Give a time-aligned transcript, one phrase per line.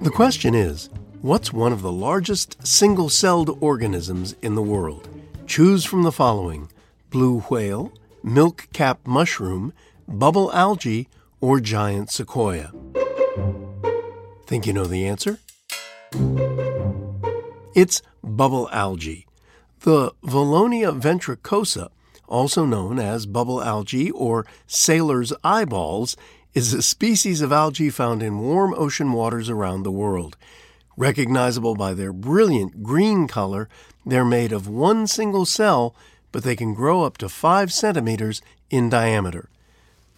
[0.00, 0.90] The question is
[1.22, 5.08] what's one of the largest single celled organisms in the world?
[5.46, 6.70] Choose from the following
[7.10, 9.72] blue whale, milk cap mushroom,
[10.06, 11.08] bubble algae,
[11.40, 12.72] or giant sequoia.
[14.46, 15.38] Think you know the answer?
[17.74, 19.26] It's bubble algae.
[19.80, 21.88] The Valonia ventricosa,
[22.28, 26.16] also known as bubble algae or sailor's eyeballs,
[26.54, 30.36] is a species of algae found in warm ocean waters around the world.
[30.96, 33.68] Recognizable by their brilliant green color,
[34.06, 35.94] they're made of one single cell,
[36.30, 39.48] but they can grow up to 5 centimeters in diameter.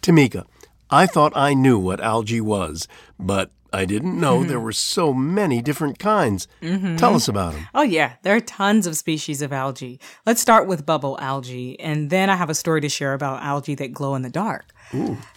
[0.03, 0.45] Tamika,
[0.91, 2.87] I thought I knew what algae was,
[3.19, 4.49] but I didn't know mm-hmm.
[4.49, 6.47] there were so many different kinds.
[6.61, 6.95] Mm-hmm.
[6.95, 7.67] Tell us about them.
[7.73, 9.99] Oh, yeah, there are tons of species of algae.
[10.25, 13.75] Let's start with bubble algae, and then I have a story to share about algae
[13.75, 14.73] that glow in the dark.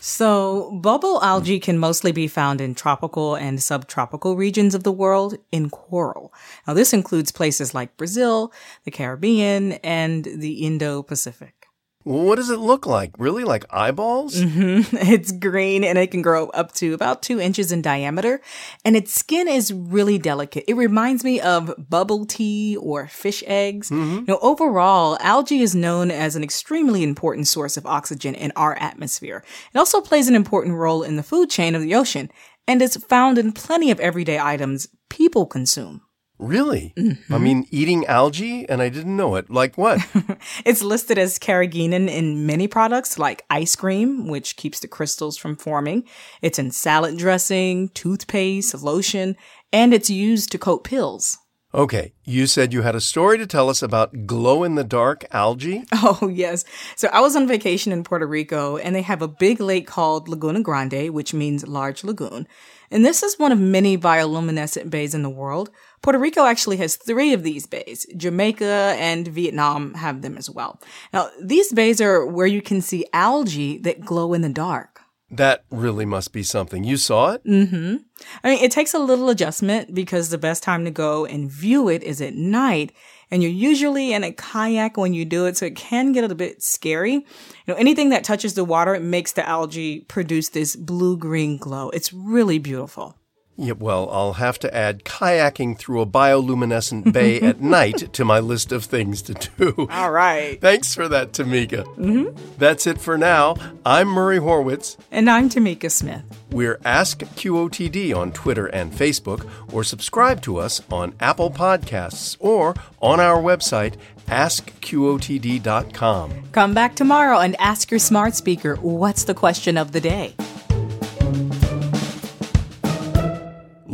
[0.01, 5.37] So, bubble algae can mostly be found in tropical and subtropical regions of the world
[5.51, 6.33] in coral.
[6.69, 8.53] Now, this includes places like Brazil,
[8.84, 11.59] the Caribbean, and the Indo Pacific.
[12.03, 13.12] What does it look like?
[13.19, 13.45] Really?
[13.45, 14.34] Like eyeballs?
[14.41, 14.97] Mm-hmm.
[15.11, 18.41] It's green and it can grow up to about two inches in diameter.
[18.84, 20.65] And its skin is really delicate.
[20.67, 23.91] It reminds me of bubble tea or fish eggs.
[23.91, 24.17] Mm-hmm.
[24.19, 28.77] You know, overall, algae is known as an extremely important source of oxygen in our
[28.79, 29.45] atmosphere.
[29.75, 32.31] It also plays an important role in the food chain of the ocean
[32.67, 36.03] and is found in plenty of everyday items people consume.
[36.41, 36.94] Really?
[36.96, 37.44] I mm-hmm.
[37.44, 39.50] mean, eating algae and I didn't know it.
[39.50, 40.00] Like what?
[40.64, 45.56] It's listed as carrageenan in many products like ice cream, which keeps the crystals from
[45.56, 46.05] forming.
[46.41, 49.36] It's in salad dressing, toothpaste, lotion,
[49.72, 51.38] and it's used to coat pills.
[51.72, 55.24] okay, you said you had a story to tell us about glow in the dark
[55.30, 55.84] algae?
[55.92, 56.64] Oh, yes.
[56.96, 60.28] So I was on vacation in Puerto Rico and they have a big lake called
[60.28, 62.48] Laguna Grande, which means large lagoon.
[62.91, 65.70] And this is one of many bioluminescent bays in the world.
[66.03, 68.06] Puerto Rico actually has three of these bays.
[68.17, 70.80] Jamaica and Vietnam have them as well.
[71.13, 75.01] Now, these bays are where you can see algae that glow in the dark.
[75.33, 76.83] That really must be something.
[76.83, 77.45] You saw it?
[77.45, 77.97] Mm-hmm.
[78.42, 81.89] I mean, it takes a little adjustment because the best time to go and view
[81.89, 82.92] it is at night.
[83.30, 86.35] And you're usually in a kayak when you do it, so it can get a
[86.35, 87.13] bit scary.
[87.13, 87.24] You
[87.69, 91.91] know, anything that touches the water it makes the algae produce this blue-green glow.
[91.91, 93.14] It's really beautiful.
[93.63, 98.41] Yeah, well, I'll have to add kayaking through a bioluminescent bay at night to my
[98.41, 99.87] list of things to do.
[99.91, 100.59] All right.
[100.59, 101.85] Thanks for that, Tamika.
[101.97, 102.35] Mm-hmm.
[102.57, 103.57] That's it for now.
[103.85, 104.97] I'm Murray Horwitz.
[105.11, 106.23] And I'm Tamika Smith.
[106.51, 112.75] We're Ask QOTD on Twitter and Facebook, or subscribe to us on Apple Podcasts or
[113.03, 113.97] on our website,
[114.29, 116.33] askqotd.com.
[116.53, 120.35] Come back tomorrow and ask your smart speaker what's the question of the day.